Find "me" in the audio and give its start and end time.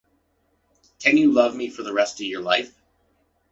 1.55-1.69